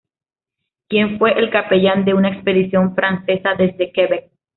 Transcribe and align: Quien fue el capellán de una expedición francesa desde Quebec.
Quien 0.87 1.19
fue 1.19 1.37
el 1.37 1.51
capellán 1.51 2.03
de 2.05 2.15
una 2.15 2.29
expedición 2.29 2.95
francesa 2.95 3.53
desde 3.55 3.91
Quebec. 3.91 4.31